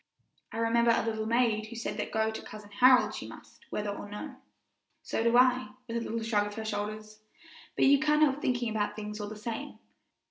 I 0.51 0.57
remember 0.57 0.89
a 0.97 1.05
little 1.05 1.27
maid 1.27 1.67
who 1.67 1.75
said 1.75 1.97
that 1.97 2.11
go 2.11 2.31
to 2.31 2.41
Cousin 2.41 2.71
Harold 2.71 3.13
she 3.13 3.27
must, 3.27 3.65
whether 3.69 3.91
or 3.91 4.09
no." 4.09 4.37
"So 5.03 5.21
do 5.21 5.37
I," 5.37 5.73
with 5.87 5.95
a 5.95 6.01
little 6.01 6.23
shrug 6.23 6.47
of 6.47 6.55
her 6.55 6.65
shoulders; 6.65 7.19
"but 7.75 7.85
you 7.85 7.99
can't 7.99 8.23
help 8.23 8.41
thinking 8.41 8.71
about 8.75 8.95
things, 8.95 9.21
all 9.21 9.29
the 9.29 9.35
same. 9.35 9.77